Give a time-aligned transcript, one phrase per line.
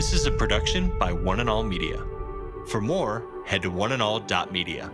[0.00, 2.02] This is a production by One and All Media.
[2.68, 4.90] For more, head to oneandall.media.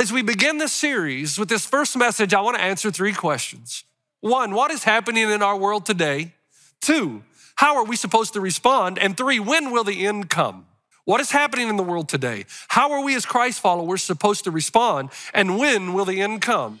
[0.00, 3.84] As we begin this series with this first message, I want to answer three questions.
[4.20, 6.32] One, what is happening in our world today?
[6.80, 7.24] Two,
[7.56, 8.98] how are we supposed to respond?
[8.98, 10.64] And three, when will the end come?
[11.04, 12.46] What is happening in the world today?
[12.68, 15.10] How are we as Christ followers supposed to respond?
[15.34, 16.80] And when will the end come?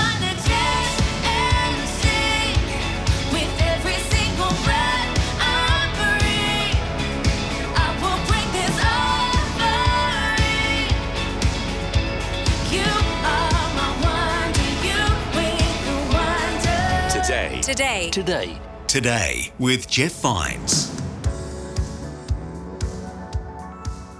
[17.61, 18.09] Today.
[18.09, 18.45] Today.
[18.47, 18.59] Today.
[18.87, 20.99] Today with Jeff Vines.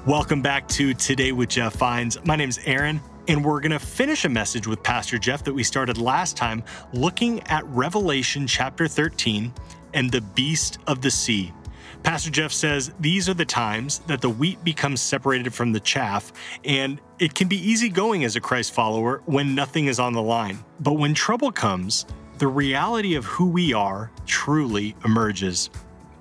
[0.05, 2.23] Welcome back to Today with Jeff Vines.
[2.23, 5.63] My name's Aaron, and we're going to finish a message with Pastor Jeff that we
[5.63, 9.51] started last time, looking at Revelation chapter 13
[9.95, 11.51] and the beast of the sea.
[12.03, 16.31] Pastor Jeff says these are the times that the wheat becomes separated from the chaff,
[16.63, 20.21] and it can be easy going as a Christ follower when nothing is on the
[20.21, 20.59] line.
[20.79, 22.05] But when trouble comes,
[22.41, 25.69] the reality of who we are truly emerges.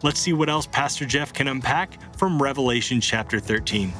[0.02, 3.90] Let's see what else Pastor Jeff can unpack from Revelation chapter 13.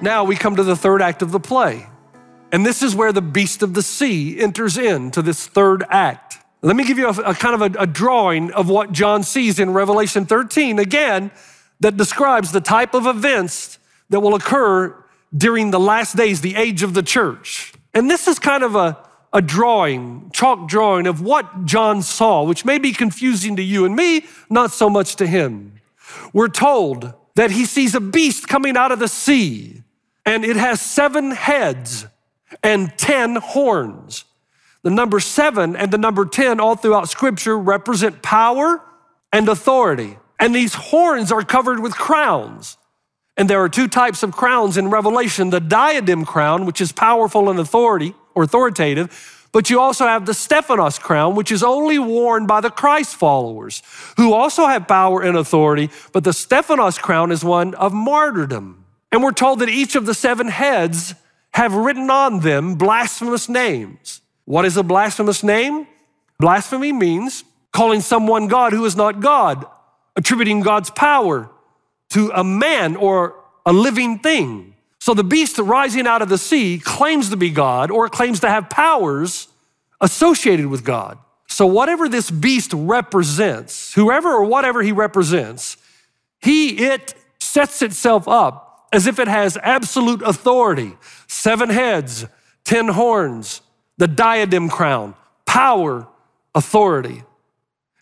[0.00, 1.86] Now we come to the third act of the play.
[2.50, 6.27] And this is where the beast of the sea enters into this third act.
[6.60, 9.58] Let me give you a, a kind of a, a drawing of what John sees
[9.58, 11.30] in Revelation 13, again,
[11.80, 13.78] that describes the type of events
[14.10, 15.04] that will occur
[15.36, 17.72] during the last days, the age of the church.
[17.94, 18.98] And this is kind of a,
[19.32, 23.94] a drawing, chalk drawing of what John saw, which may be confusing to you and
[23.94, 25.80] me, not so much to him.
[26.32, 29.82] We're told that he sees a beast coming out of the sea,
[30.26, 32.06] and it has seven heads
[32.62, 34.24] and ten horns.
[34.82, 38.80] The number seven and the number 10 all throughout scripture represent power
[39.32, 40.18] and authority.
[40.38, 42.76] And these horns are covered with crowns.
[43.36, 47.50] And there are two types of crowns in Revelation the diadem crown, which is powerful
[47.50, 52.46] and authority or authoritative, but you also have the Stephanos crown, which is only worn
[52.46, 53.82] by the Christ followers,
[54.16, 58.84] who also have power and authority, but the Stephanos crown is one of martyrdom.
[59.10, 61.14] And we're told that each of the seven heads
[61.52, 64.20] have written on them blasphemous names.
[64.48, 65.86] What is a blasphemous name?
[66.38, 69.66] Blasphemy means calling someone God who is not God,
[70.16, 71.50] attributing God's power
[72.08, 73.34] to a man or
[73.66, 74.74] a living thing.
[75.00, 78.48] So the beast rising out of the sea claims to be God or claims to
[78.48, 79.48] have powers
[80.00, 81.18] associated with God.
[81.46, 85.76] So whatever this beast represents, whoever or whatever he represents,
[86.40, 90.96] he, it sets itself up as if it has absolute authority.
[91.26, 92.24] Seven heads,
[92.64, 93.60] ten horns,
[93.98, 95.14] the diadem crown,
[95.44, 96.06] power,
[96.54, 97.22] authority.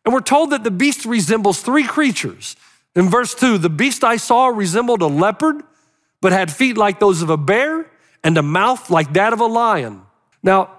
[0.05, 2.55] And we're told that the beast resembles three creatures.
[2.95, 5.63] In verse 2, the beast I saw resembled a leopard,
[6.21, 7.91] but had feet like those of a bear
[8.23, 10.03] and a mouth like that of a lion.
[10.43, 10.71] Now,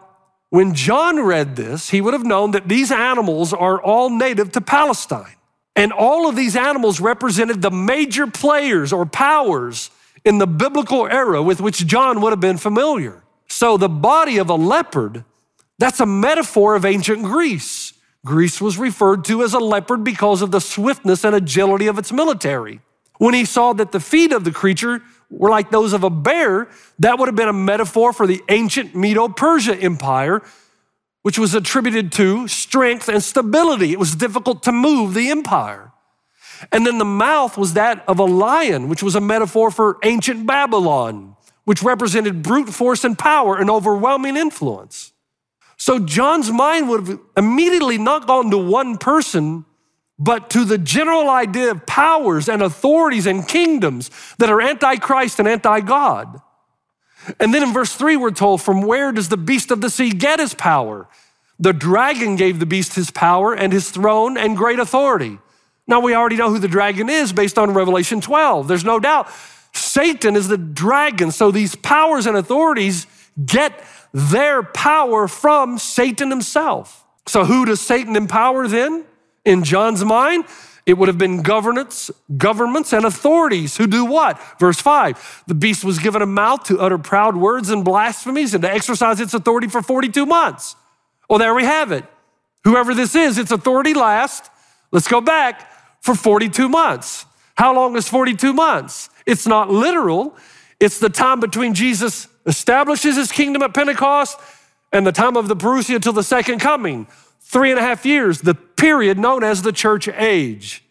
[0.49, 4.61] when John read this, he would have known that these animals are all native to
[4.61, 5.35] Palestine.
[5.75, 9.91] And all of these animals represented the major players or powers
[10.25, 13.21] in the biblical era with which John would have been familiar.
[13.57, 15.25] So the body of a leopard,
[15.79, 17.91] that's a metaphor of ancient Greece.
[18.23, 22.11] Greece was referred to as a leopard because of the swiftness and agility of its
[22.11, 22.81] military.
[23.17, 25.01] When he saw that the feet of the creature
[25.31, 26.69] were like those of a bear,
[26.99, 30.43] that would have been a metaphor for the ancient Medo Persia Empire,
[31.23, 33.91] which was attributed to strength and stability.
[33.91, 35.91] It was difficult to move the empire.
[36.71, 40.45] And then the mouth was that of a lion, which was a metaphor for ancient
[40.45, 41.36] Babylon,
[41.67, 45.11] which represented brute force and power and overwhelming influence.
[45.75, 49.65] So John's mind would have immediately not gone to one person,
[50.17, 55.47] but to the general idea of powers and authorities and kingdoms that are anti-Christ and
[55.49, 56.41] anti-God.
[57.37, 60.11] And then in verse three, we're told, from where does the beast of the sea
[60.11, 61.09] get his power?
[61.59, 65.37] The dragon gave the beast his power and his throne and great authority.
[65.85, 68.69] Now we already know who the dragon is based on Revelation 12.
[68.69, 69.27] There's no doubt
[69.77, 71.31] Satan is the dragon.
[71.31, 73.07] So these powers and authorities
[73.43, 73.83] get
[74.13, 77.05] their power from Satan himself.
[77.27, 79.05] So, who does Satan empower then?
[79.43, 80.45] In John's mind,
[80.85, 84.41] it would have been governments, governments and authorities who do what?
[84.59, 88.61] Verse 5 The beast was given a mouth to utter proud words and blasphemies and
[88.63, 90.75] to exercise its authority for 42 months.
[91.29, 92.05] Well, there we have it.
[92.63, 94.49] Whoever this is, its authority lasts,
[94.91, 95.71] let's go back,
[96.01, 97.25] for 42 months.
[97.55, 99.09] How long is 42 months?
[99.27, 100.35] It's not literal,
[100.79, 104.39] it's the time between Jesus establishes his kingdom at Pentecost
[104.91, 107.07] and the time of the parousia till the second coming.
[107.41, 110.83] Three and a half years, the period known as the church age.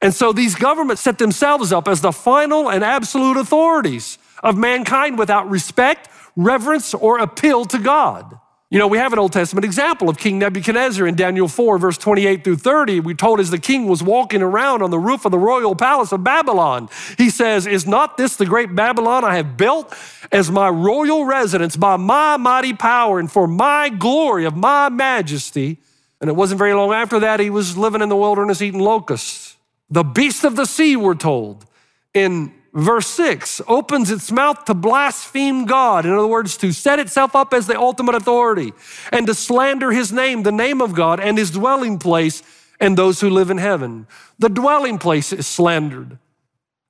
[0.00, 5.18] And so these governments set themselves up as the final and absolute authorities of mankind
[5.18, 8.38] without respect, reverence, or appeal to God.
[8.72, 11.98] You know, we have an Old Testament example of King Nebuchadnezzar in Daniel 4, verse
[11.98, 13.00] 28 through 30.
[13.00, 16.10] We told as the king was walking around on the roof of the royal palace
[16.10, 16.88] of Babylon.
[17.18, 19.94] He says, Is not this the great Babylon I have built
[20.32, 25.76] as my royal residence by my mighty power and for my glory of my majesty?
[26.22, 29.58] And it wasn't very long after that, he was living in the wilderness eating locusts.
[29.90, 31.66] The beast of the sea, we're told,
[32.14, 36.06] in verse 6 opens its mouth to blaspheme God.
[36.06, 38.72] In other words, to set itself up as the ultimate authority
[39.10, 42.42] and to slander his name, the name of God, and his dwelling place,
[42.80, 44.06] and those who live in heaven.
[44.38, 46.18] The dwelling place is slandered,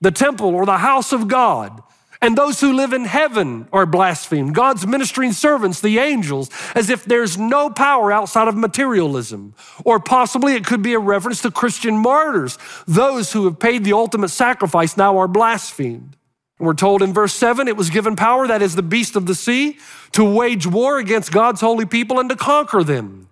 [0.01, 1.83] the temple or the house of God.
[2.23, 4.55] And those who live in heaven are blasphemed.
[4.55, 9.55] God's ministering servants, the angels, as if there's no power outside of materialism.
[9.85, 12.59] Or possibly it could be a reference to Christian martyrs.
[12.87, 16.17] Those who have paid the ultimate sacrifice now are blasphemed.
[16.61, 19.35] We're told in verse 7 it was given power, that is the beast of the
[19.35, 19.79] sea,
[20.13, 23.31] to wage war against God's holy people and to conquer them.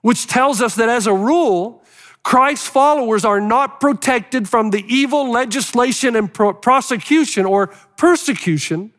[0.00, 1.83] Which tells us that as a rule,
[2.24, 8.92] Christ's followers are not protected from the evil legislation and pro- prosecution or persecution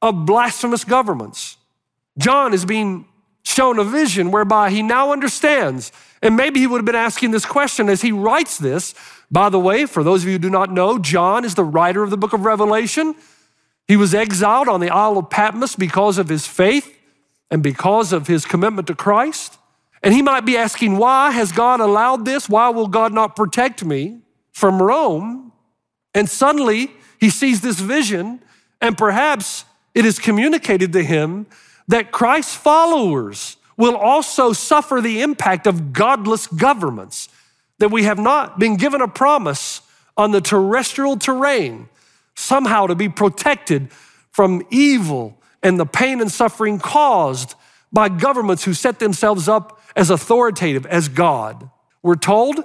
[0.00, 1.58] of blasphemous governments.
[2.18, 3.06] John is being
[3.42, 7.44] shown a vision whereby he now understands, and maybe he would have been asking this
[7.44, 8.94] question as he writes this.
[9.30, 12.02] By the way, for those of you who do not know, John is the writer
[12.02, 13.14] of the book of Revelation.
[13.86, 16.98] He was exiled on the Isle of Patmos because of his faith
[17.50, 19.58] and because of his commitment to Christ.
[20.04, 22.46] And he might be asking, why has God allowed this?
[22.46, 24.18] Why will God not protect me
[24.52, 25.50] from Rome?
[26.14, 28.42] And suddenly he sees this vision,
[28.82, 29.64] and perhaps
[29.94, 31.46] it is communicated to him
[31.88, 37.30] that Christ's followers will also suffer the impact of godless governments,
[37.78, 39.80] that we have not been given a promise
[40.18, 41.88] on the terrestrial terrain
[42.34, 43.90] somehow to be protected
[44.30, 47.54] from evil and the pain and suffering caused
[47.90, 51.70] by governments who set themselves up as authoritative as God.
[52.02, 52.62] We're told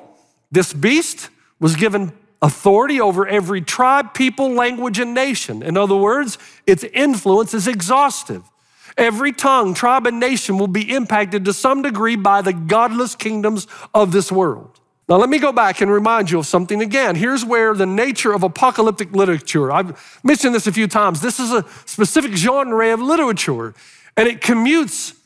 [0.52, 1.30] this beast
[1.60, 5.62] was given authority over every tribe, people, language, and nation.
[5.62, 8.44] In other words, its influence is exhaustive.
[8.98, 13.68] Every tongue, tribe, and nation will be impacted to some degree by the godless kingdoms
[13.94, 14.80] of this world.
[15.08, 17.16] Now, let me go back and remind you of something again.
[17.16, 21.22] Here's where the nature of apocalyptic literature, I've mentioned this a few times.
[21.22, 23.74] This is a specific genre of literature,
[24.16, 25.19] and it commutes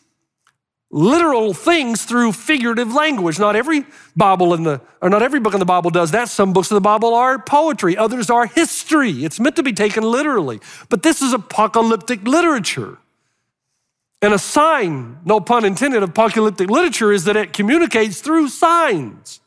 [0.94, 3.40] literal things through figurative language.
[3.40, 3.84] Not every
[4.16, 6.30] Bible in the, or not every book in the Bible does that.
[6.30, 9.26] Some books of the Bible are poetry, others are history.
[9.26, 10.60] It's meant to be taken literally.
[10.90, 13.00] But this is apocalyptic literature.
[14.22, 19.42] And a sign, no pun intended, of apocalyptic literature is that it communicates through signs.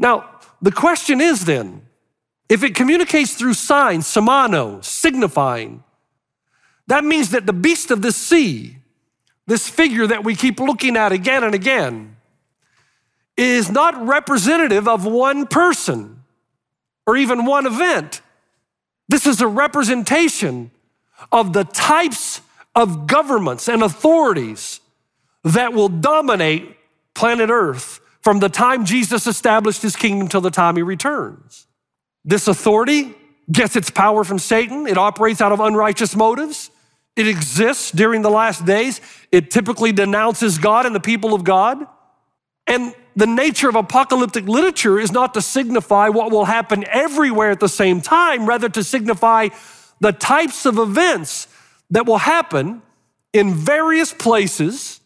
[0.00, 0.28] Now,
[0.60, 1.82] the question is then,
[2.48, 5.84] if it communicates through signs, semano, signifying,
[6.88, 8.78] that means that the beast of the sea,
[9.48, 12.16] this figure that we keep looking at again and again,
[13.36, 16.22] is not representative of one person
[17.06, 18.20] or even one event.
[19.08, 20.70] This is a representation
[21.32, 22.42] of the types
[22.74, 24.80] of governments and authorities
[25.44, 26.76] that will dominate
[27.14, 31.66] planet Earth from the time Jesus established his kingdom till the time he returns.
[32.22, 33.14] This authority
[33.50, 36.70] gets its power from Satan, it operates out of unrighteous motives.
[37.18, 39.00] It exists during the last days.
[39.32, 41.84] It typically denounces God and the people of God.
[42.68, 47.58] And the nature of apocalyptic literature is not to signify what will happen everywhere at
[47.58, 49.48] the same time, rather, to signify
[49.98, 51.48] the types of events
[51.90, 52.82] that will happen
[53.32, 55.00] in various places,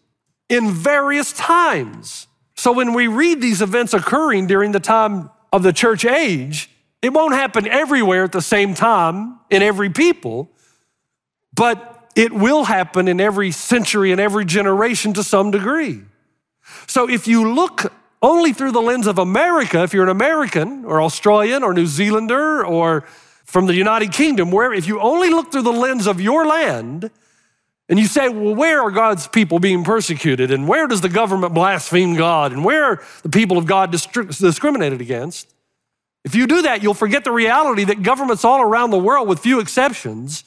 [0.50, 2.26] in various times.
[2.56, 6.68] So when we read these events occurring during the time of the church age,
[7.00, 10.50] it won't happen everywhere at the same time in every people,
[11.54, 16.02] but it will happen in every century and every generation to some degree.
[16.86, 21.02] So if you look only through the lens of America, if you're an American or
[21.02, 23.04] Australian or New Zealander or
[23.44, 27.10] from the United Kingdom, where if you only look through the lens of your land,
[27.92, 30.50] And you say, well, where are God's people being persecuted?
[30.50, 32.52] And where does the government blaspheme God?
[32.52, 35.52] And where are the people of God discriminated against?
[36.24, 39.40] If you do that, you'll forget the reality that governments all around the world, with
[39.40, 40.44] few exceptions,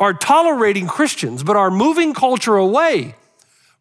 [0.00, 3.14] are tolerating Christians, but are moving culture away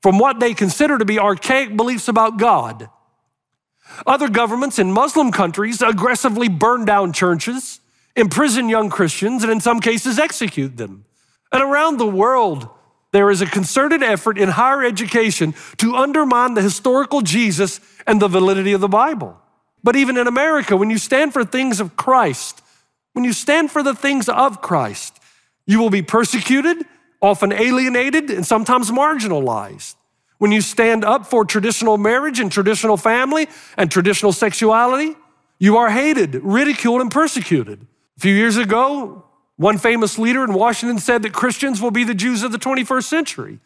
[0.02, 2.90] from what they consider to be archaic beliefs about God.
[4.06, 7.80] Other governments in Muslim countries aggressively burn down churches,
[8.16, 11.06] imprison young Christians, and in some cases execute them.
[11.52, 12.70] And around the world,
[13.12, 18.28] there is a concerted effort in higher education to undermine the historical Jesus and the
[18.28, 19.40] validity of the Bible.
[19.84, 22.62] But even in America, when you stand for things of Christ,
[23.14, 25.18] when you stand for the things of Christ,
[25.68, 26.86] you will be persecuted,
[27.22, 29.96] often alienated, and sometimes marginalized.
[30.40, 35.16] When you stand up for traditional marriage and traditional family and traditional sexuality,
[35.60, 37.86] you are hated, ridiculed, and persecuted.
[38.18, 39.26] A few years ago,
[39.58, 43.04] one famous leader in Washington said that Christians will be the Jews of the 21st
[43.04, 43.60] century.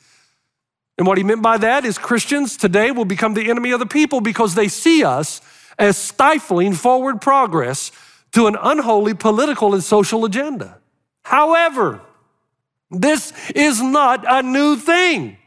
[0.98, 3.86] And what he meant by that is Christians today will become the enemy of the
[3.86, 5.42] people because they see us
[5.78, 7.92] as stifling forward progress
[8.32, 10.81] to an unholy political and social agenda.
[11.24, 12.02] However,
[12.90, 15.38] this is not a new thing.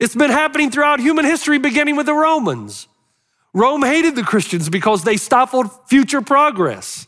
[0.00, 2.88] It's been happening throughout human history, beginning with the Romans.
[3.52, 7.06] Rome hated the Christians because they stifled future progress.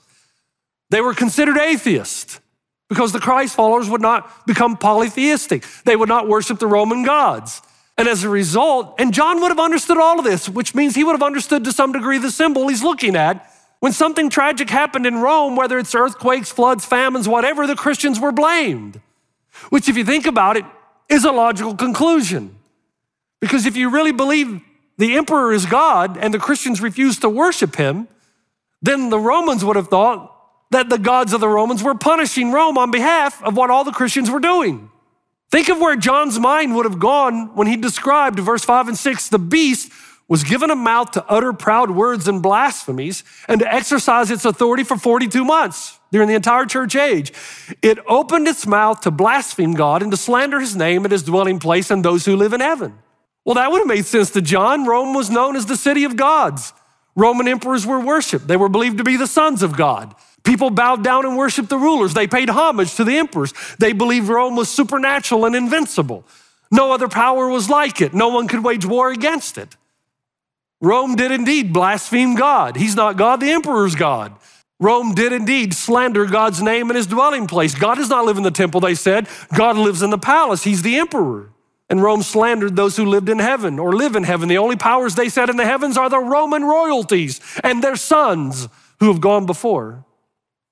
[0.91, 2.41] They were considered atheists
[2.89, 5.65] because the Christ followers would not become polytheistic.
[5.85, 7.63] They would not worship the Roman gods.
[7.99, 11.03] And as a result, and John would have understood all of this, which means he
[11.03, 13.51] would have understood to some degree the symbol he's looking at.
[13.87, 18.33] When something tragic happened in Rome, whether it's earthquakes, floods, famines, whatever, the Christians were
[18.33, 19.01] blamed.
[19.69, 20.65] Which, if you think about it,
[21.09, 22.59] is a logical conclusion.
[23.39, 24.61] Because if you really believe
[24.99, 28.09] the emperor is God and the Christians refuse to worship him,
[28.83, 30.37] then the Romans would have thought
[30.73, 33.93] that the gods of the Romans were punishing Rome on behalf of what all the
[33.93, 34.91] Christians were doing.
[35.53, 39.29] Think of where John's mind would have gone when he described verse 5 and 6
[39.29, 39.93] the beast
[40.29, 44.83] was given a mouth to utter proud words and blasphemies and to exercise its authority
[44.83, 47.33] for 42 months during the entire church age.
[47.81, 51.59] It opened its mouth to blaspheme God and to slander his name and his dwelling
[51.59, 52.99] place and those who live in heaven.
[53.45, 54.85] Well, that would have made sense to John.
[54.85, 56.73] Rome was known as the city of gods.
[57.15, 60.15] Roman emperors were worshiped, they were believed to be the sons of God.
[60.43, 62.15] People bowed down and worshiped the rulers.
[62.15, 63.53] They paid homage to the emperors.
[63.81, 66.25] They believed Rome was supernatural and invincible.
[66.71, 68.15] No other power was like it.
[68.15, 69.77] No one could wage war against it.
[70.81, 72.77] Rome did indeed blaspheme God.
[72.77, 74.37] He's not God, the emperor's God.
[74.79, 77.75] Rome did indeed slander God's name and his dwelling place.
[77.75, 79.27] God does not live in the temple, they said.
[79.55, 80.65] God lives in the palace.
[80.65, 81.51] He's the emperor.
[81.89, 84.49] And Rome slandered those who lived in heaven or live in heaven.
[84.49, 88.69] The only powers they said in the heavens are the Roman royalties and their sons
[89.01, 90.05] who have gone before.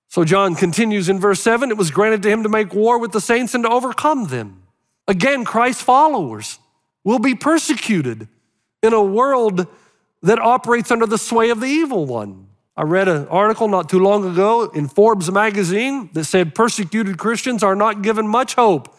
[0.08, 3.12] So John continues in verse 7 it was granted to him to make war with
[3.12, 4.64] the saints and to overcome them.
[5.08, 6.58] Again, Christ's followers
[7.04, 8.28] will be persecuted
[8.82, 9.66] in a world
[10.24, 12.48] that operates under the sway of the evil one.
[12.76, 17.62] I read an article not too long ago in Forbes magazine that said persecuted Christians
[17.62, 18.96] are not given much hope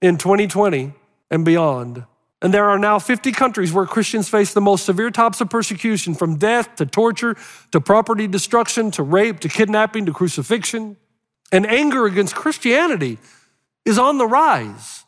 [0.00, 0.94] in 2020
[1.30, 2.04] and beyond.
[2.40, 6.14] And there are now 50 countries where Christians face the most severe types of persecution
[6.14, 7.36] from death to torture
[7.72, 10.96] to property destruction to rape to kidnapping to crucifixion.
[11.50, 13.18] And anger against Christianity
[13.84, 15.04] is on the rise,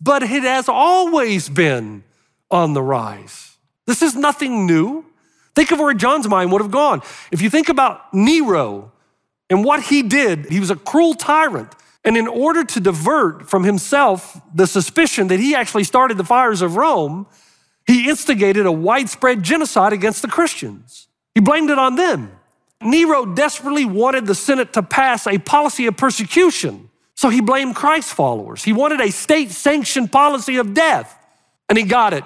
[0.00, 2.02] but it has always been
[2.50, 3.56] on the rise.
[3.86, 5.04] This is nothing new.
[5.54, 7.02] Think of where John's mind would have gone.
[7.30, 8.92] If you think about Nero
[9.50, 11.74] and what he did, he was a cruel tyrant.
[12.04, 16.62] And in order to divert from himself the suspicion that he actually started the fires
[16.62, 17.26] of Rome,
[17.86, 21.08] he instigated a widespread genocide against the Christians.
[21.34, 22.32] He blamed it on them.
[22.80, 28.12] Nero desperately wanted the Senate to pass a policy of persecution, so he blamed Christ
[28.12, 28.64] followers.
[28.64, 31.16] He wanted a state sanctioned policy of death,
[31.68, 32.24] and he got it.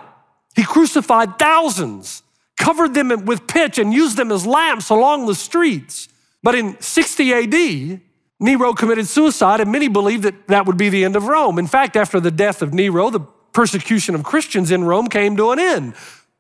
[0.55, 2.23] He crucified thousands,
[2.57, 6.09] covered them with pitch, and used them as lamps along the streets.
[6.43, 8.01] But in 60 AD,
[8.39, 11.59] Nero committed suicide, and many believed that that would be the end of Rome.
[11.59, 15.51] In fact, after the death of Nero, the persecution of Christians in Rome came to
[15.51, 15.95] an end.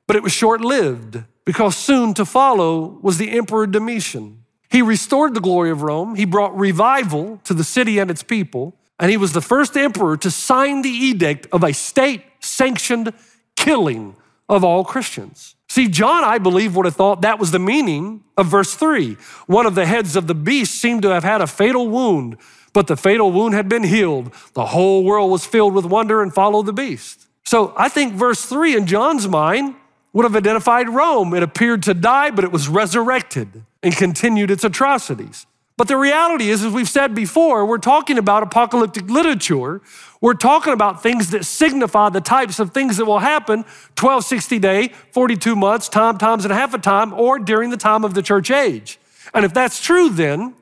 [0.07, 4.45] But it was short lived because soon to follow was the Emperor Domitian.
[4.71, 8.77] He restored the glory of Rome, he brought revival to the city and its people,
[9.01, 13.13] and he was the first emperor to sign the edict of a state sanctioned
[13.57, 14.15] killing
[14.49, 15.56] of all Christians.
[15.77, 19.19] See, John, I believe, would have thought that was the meaning of verse 3.
[19.47, 22.39] One of the heads of the beast seemed to have had a fatal wound,
[22.73, 24.33] but the fatal wound had been healed.
[24.55, 27.27] The whole world was filled with wonder and followed the beast.
[27.45, 29.75] So I think verse 3 in John's mind
[30.15, 31.35] would have identified Rome.
[31.35, 35.45] It appeared to die, but it was resurrected and continued its atrocities.
[35.77, 39.83] But the reality is, as we've said before, we're talking about apocalyptic literature.
[40.23, 44.59] We're talking about things that signify the types of things that will happen 12, 60
[44.59, 48.15] day, 42 months, time, times and a half a time, or during the time of
[48.15, 48.99] the church age.
[49.35, 50.55] And if that's true, then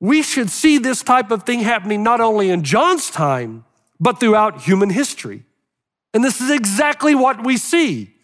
[0.00, 3.66] we should see this type of thing happening not only in John's time,
[4.00, 5.44] but throughout human history.
[6.14, 8.14] And this is exactly what we see.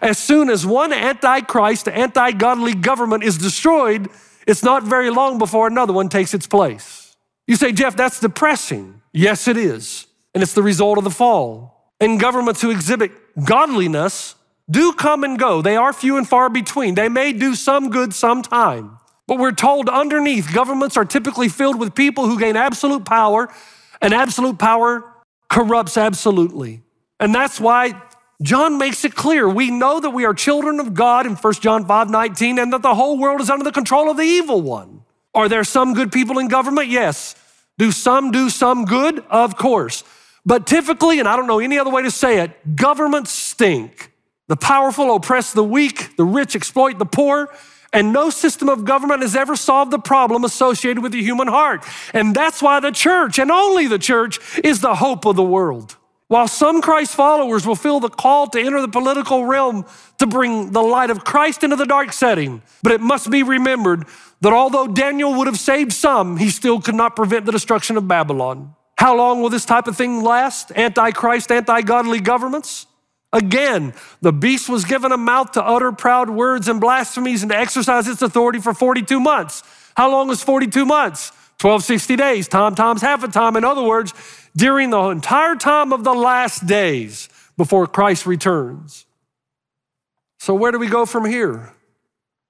[0.00, 4.08] As soon as one antichrist, anti godly government is destroyed,
[4.46, 7.16] it's not very long before another one takes its place.
[7.46, 9.02] You say, Jeff, that's depressing.
[9.12, 10.06] Yes, it is.
[10.34, 11.92] And it's the result of the fall.
[12.00, 13.12] And governments who exhibit
[13.44, 14.34] godliness
[14.70, 15.62] do come and go.
[15.62, 16.94] They are few and far between.
[16.94, 18.98] They may do some good sometime.
[19.26, 23.48] But we're told underneath, governments are typically filled with people who gain absolute power,
[24.02, 25.04] and absolute power
[25.48, 26.82] corrupts absolutely.
[27.20, 28.00] And that's why
[28.44, 29.48] John makes it clear.
[29.48, 32.82] We know that we are children of God in 1 John 5 19, and that
[32.82, 35.02] the whole world is under the control of the evil one.
[35.34, 36.88] Are there some good people in government?
[36.88, 37.34] Yes.
[37.78, 39.24] Do some do some good?
[39.30, 40.04] Of course.
[40.44, 44.12] But typically, and I don't know any other way to say it, governments stink.
[44.48, 47.48] The powerful oppress the weak, the rich exploit the poor,
[47.94, 51.82] and no system of government has ever solved the problem associated with the human heart.
[52.12, 55.96] And that's why the church, and only the church, is the hope of the world.
[56.34, 59.86] While some Christ followers will feel the call to enter the political realm
[60.18, 64.02] to bring the light of Christ into the dark setting, but it must be remembered
[64.40, 68.08] that although Daniel would have saved some, he still could not prevent the destruction of
[68.08, 68.74] Babylon.
[68.98, 70.72] How long will this type of thing last?
[70.72, 72.86] Antichrist, anti godly governments?
[73.32, 77.56] Again, the beast was given a mouth to utter proud words and blasphemies and to
[77.56, 79.62] exercise its authority for 42 months.
[79.96, 81.30] How long is 42 months?
[81.64, 83.56] 1260 days, time times half a time.
[83.56, 84.12] In other words,
[84.54, 89.06] during the entire time of the last days before Christ returns.
[90.38, 91.72] So, where do we go from here?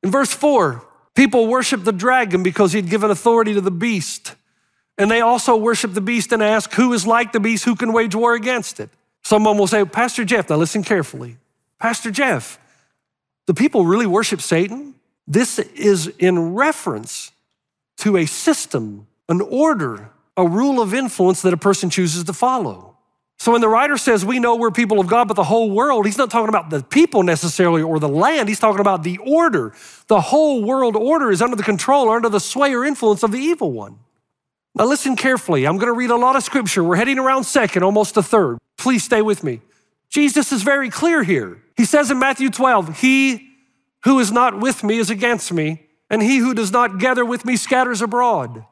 [0.02, 4.35] In verse 4, people worship the dragon because he'd given authority to the beast.
[4.99, 7.64] And they also worship the beast and ask, Who is like the beast?
[7.64, 8.90] Who can wage war against it?
[9.23, 11.37] Someone will say, Pastor Jeff, now listen carefully.
[11.78, 12.59] Pastor Jeff,
[13.47, 14.97] the people really worship Satan?
[15.28, 17.30] This is in reference
[17.99, 22.97] to a system, an order, a rule of influence that a person chooses to follow.
[23.39, 26.06] So when the writer says we know we're people of God, but the whole world,
[26.06, 28.49] he's not talking about the people necessarily or the land.
[28.49, 29.75] He's talking about the order.
[30.06, 33.32] The whole world order is under the control or under the sway or influence of
[33.32, 33.99] the evil one.
[34.75, 35.67] Now listen carefully.
[35.67, 36.82] I'm going to read a lot of scripture.
[36.82, 38.58] We're heading around second, almost a third.
[38.76, 39.60] Please stay with me.
[40.08, 41.63] Jesus is very clear here.
[41.76, 43.50] He says in Matthew 12, He
[44.04, 47.45] who is not with me is against me, and he who does not gather with
[47.45, 48.65] me scatters abroad.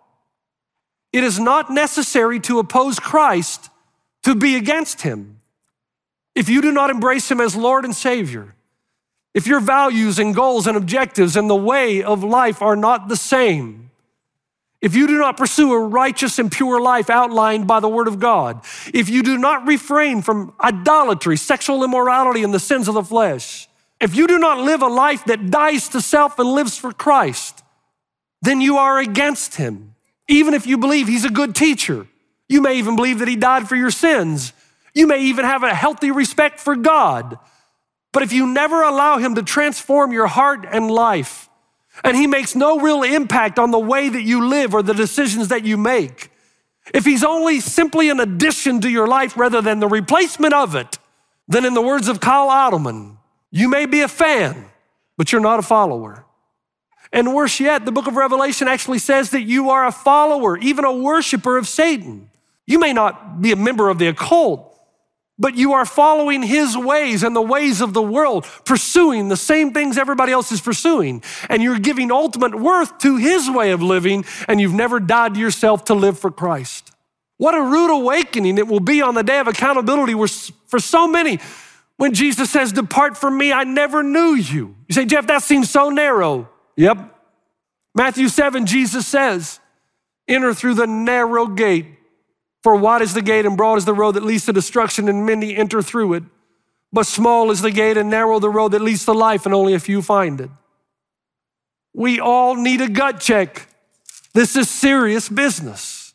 [1.12, 3.70] It is not necessary to oppose Christ
[4.22, 5.40] to be against him.
[6.34, 8.54] If you do not embrace him as Lord and Savior,
[9.34, 13.16] if your values and goals and objectives and the way of life are not the
[13.16, 13.90] same,
[14.80, 18.18] if you do not pursue a righteous and pure life outlined by the Word of
[18.18, 23.04] God, if you do not refrain from idolatry, sexual immorality, and the sins of the
[23.04, 23.68] flesh,
[24.00, 27.62] if you do not live a life that dies to self and lives for Christ,
[28.42, 29.91] then you are against Him.
[30.32, 32.06] Even if you believe He's a good teacher,
[32.48, 34.52] you may even believe that He died for your sins.
[34.94, 37.38] You may even have a healthy respect for God.
[38.12, 41.48] But if you never allow Him to transform your heart and life,
[42.04, 45.48] and he makes no real impact on the way that you live or the decisions
[45.48, 46.30] that you make,
[46.94, 50.98] if he's only simply an addition to your life rather than the replacement of it,
[51.48, 53.18] then in the words of Kyle Idleman,
[53.50, 54.66] you may be a fan,
[55.16, 56.24] but you're not a follower.
[57.12, 60.84] And worse yet, the book of Revelation actually says that you are a follower, even
[60.84, 62.30] a worshiper of Satan.
[62.66, 64.68] You may not be a member of the occult,
[65.38, 69.72] but you are following his ways and the ways of the world, pursuing the same
[69.72, 71.22] things everybody else is pursuing.
[71.50, 75.84] And you're giving ultimate worth to his way of living, and you've never died yourself
[75.86, 76.92] to live for Christ.
[77.36, 81.08] What a rude awakening it will be on the day of accountability where, for so
[81.08, 81.40] many,
[81.96, 84.76] when Jesus says, Depart from me, I never knew you.
[84.88, 86.48] You say, Jeff, that seems so narrow.
[86.76, 86.98] Yep.
[87.94, 89.60] Matthew 7, Jesus says,
[90.28, 91.86] Enter through the narrow gate.
[92.62, 95.26] For wide is the gate and broad is the road that leads to destruction, and
[95.26, 96.22] many enter through it.
[96.92, 99.74] But small is the gate and narrow the road that leads to life, and only
[99.74, 100.50] a few find it.
[101.94, 103.68] We all need a gut check.
[104.32, 106.14] This is serious business.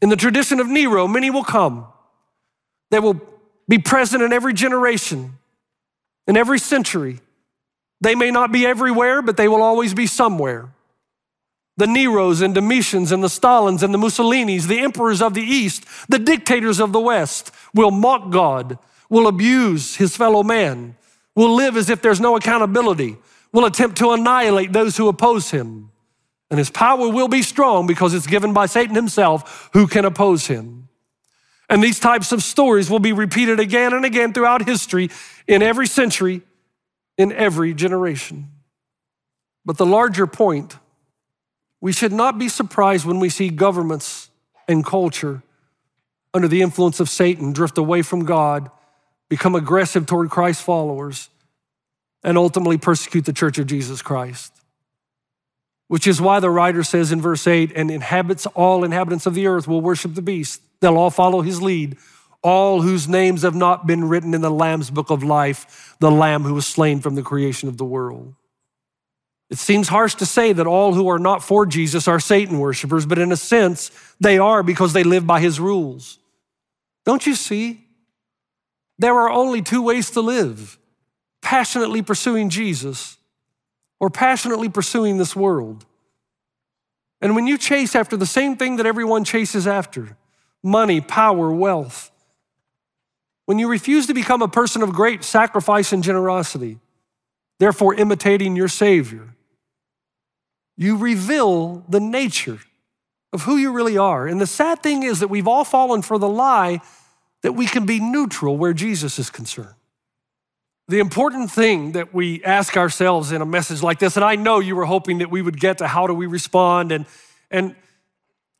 [0.00, 1.86] In the tradition of Nero, many will come.
[2.90, 3.20] They will
[3.68, 5.38] be present in every generation,
[6.26, 7.20] in every century.
[8.04, 10.68] They may not be everywhere, but they will always be somewhere.
[11.78, 15.86] The Neros and Domitians and the Stalins and the Mussolinis, the emperors of the East,
[16.10, 20.96] the dictators of the West will mock God, will abuse his fellow man,
[21.34, 23.16] will live as if there's no accountability,
[23.52, 25.90] will attempt to annihilate those who oppose him.
[26.50, 30.46] And his power will be strong because it's given by Satan himself who can oppose
[30.46, 30.90] him.
[31.70, 35.08] And these types of stories will be repeated again and again throughout history
[35.48, 36.42] in every century,
[37.16, 38.50] in every generation.
[39.64, 40.76] But the larger point,
[41.80, 44.30] we should not be surprised when we see governments
[44.68, 45.42] and culture
[46.32, 48.70] under the influence of Satan drift away from God,
[49.28, 51.30] become aggressive toward Christ's followers,
[52.24, 54.52] and ultimately persecute the church of Jesus Christ.
[55.88, 59.46] Which is why the writer says in verse 8, and inhabits all inhabitants of the
[59.46, 60.60] earth will worship the beast.
[60.80, 61.96] They'll all follow his lead.
[62.44, 66.42] All whose names have not been written in the Lamb's book of life, the Lamb
[66.42, 68.34] who was slain from the creation of the world.
[69.50, 73.06] It seems harsh to say that all who are not for Jesus are Satan worshipers,
[73.06, 76.18] but in a sense, they are because they live by his rules.
[77.06, 77.86] Don't you see?
[78.98, 80.78] There are only two ways to live
[81.40, 83.18] passionately pursuing Jesus
[84.00, 85.86] or passionately pursuing this world.
[87.20, 90.16] And when you chase after the same thing that everyone chases after
[90.62, 92.10] money, power, wealth
[93.46, 96.78] when you refuse to become a person of great sacrifice and generosity,
[97.58, 99.34] therefore imitating your Savior,
[100.76, 102.58] you reveal the nature
[103.32, 104.26] of who you really are.
[104.26, 106.80] And the sad thing is that we've all fallen for the lie
[107.42, 109.74] that we can be neutral where Jesus is concerned.
[110.88, 114.60] The important thing that we ask ourselves in a message like this, and I know
[114.60, 117.06] you were hoping that we would get to how do we respond and,
[117.50, 117.74] and,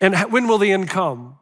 [0.00, 1.38] and when will the end come?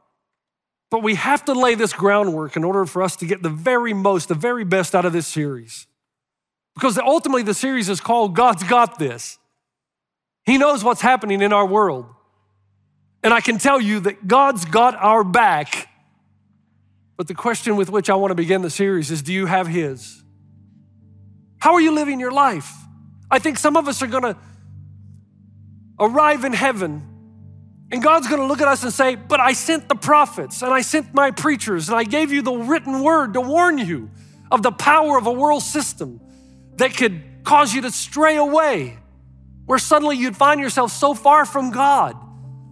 [0.92, 3.94] But we have to lay this groundwork in order for us to get the very
[3.94, 5.86] most, the very best out of this series.
[6.74, 9.38] Because ultimately, the series is called God's Got This.
[10.44, 12.04] He knows what's happening in our world.
[13.22, 15.88] And I can tell you that God's got our back.
[17.16, 19.68] But the question with which I want to begin the series is do you have
[19.68, 20.22] His?
[21.56, 22.70] How are you living your life?
[23.30, 24.36] I think some of us are going to
[25.98, 27.11] arrive in heaven
[27.92, 30.80] and God's gonna look at us and say, But I sent the prophets and I
[30.80, 34.10] sent my preachers and I gave you the written word to warn you
[34.50, 36.18] of the power of a world system
[36.76, 38.98] that could cause you to stray away,
[39.66, 42.16] where suddenly you'd find yourself so far from God.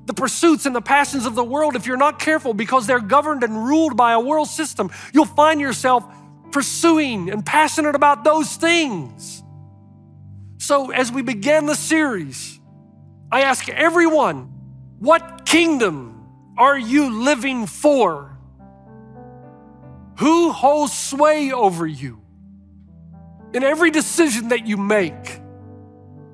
[0.07, 3.45] The pursuits and the passions of the world, if you're not careful because they're governed
[3.45, 6.05] and ruled by a world system, you'll find yourself
[6.51, 9.43] pursuing and passionate about those things.
[10.59, 12.59] So, as we begin the series,
[13.31, 14.60] I ask everyone,
[15.01, 18.39] what kingdom are you living for?
[20.19, 22.21] Who holds sway over you?
[23.53, 25.41] In every decision that you make,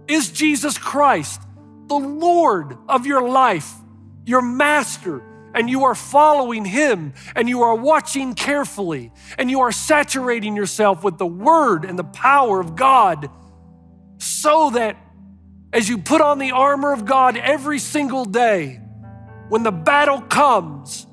[0.09, 1.41] is Jesus Christ
[1.87, 3.73] the Lord of your life,
[4.25, 5.23] your master,
[5.55, 11.05] and you are following him and you are watching carefully and you are saturating yourself
[11.05, 13.31] with the word and the power of God
[14.19, 14.97] so that
[15.77, 18.81] as you put on the armor of God every single day,
[19.51, 21.07] when the battle comes,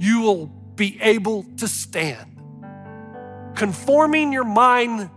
[0.00, 2.40] you will be able to stand.
[3.54, 5.08] Conforming your mind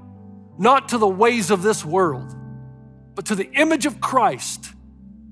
[0.60, 2.36] not to the ways of this world,
[3.15, 4.71] but to the image of Christ,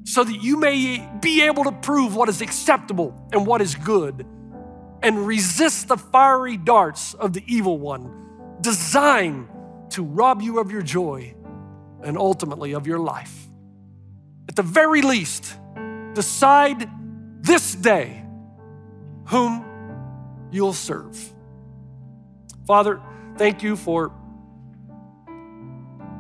[0.05, 4.25] so that you may be able to prove what is acceptable and what is good,
[5.03, 9.47] and resist the fiery darts of the evil one, designed
[9.91, 11.35] to rob you of your joy
[12.03, 13.49] and ultimately of your life.
[14.49, 15.55] At the very least,
[16.13, 16.89] decide
[17.41, 18.23] this day
[19.27, 19.65] whom
[20.51, 21.17] you'll serve.
[22.67, 23.01] Father,
[23.37, 24.11] thank you for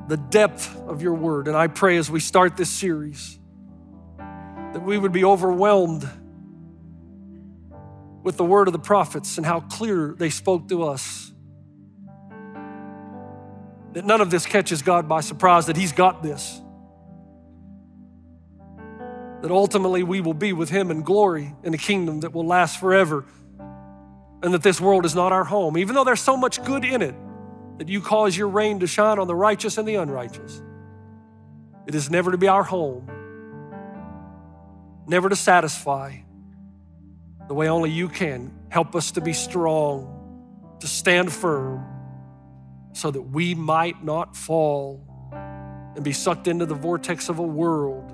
[0.07, 1.47] the depth of your word.
[1.47, 3.39] And I pray as we start this series
[4.17, 6.07] that we would be overwhelmed
[8.23, 11.31] with the word of the prophets and how clear they spoke to us.
[13.93, 16.61] That none of this catches God by surprise, that He's got this
[19.41, 22.79] that ultimately we will be with Him in glory in a kingdom that will last
[22.79, 23.25] forever,
[24.43, 27.01] and that this world is not our home, even though there's so much good in
[27.01, 27.15] it,
[27.77, 30.61] that you cause your rain to shine on the righteous and the unrighteous.
[31.87, 33.09] It is never to be our home,
[35.07, 36.17] never to satisfy
[37.47, 38.53] the way only you can.
[38.69, 41.83] Help us to be strong, to stand firm,
[42.93, 45.05] so that we might not fall
[45.95, 48.13] and be sucked into the vortex of a world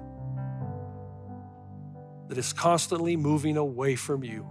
[2.28, 4.48] that is constantly moving away from you.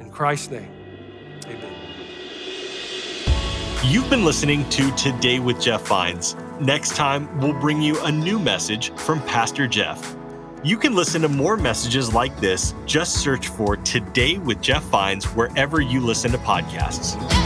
[0.00, 0.70] In Christ's name,
[1.46, 1.72] amen.
[3.84, 6.34] You've been listening to Today with Jeff Vines.
[6.60, 10.16] Next time, we'll bring you a new message from Pastor Jeff.
[10.64, 12.74] You can listen to more messages like this.
[12.86, 17.45] Just search for Today with Jeff Vines wherever you listen to podcasts.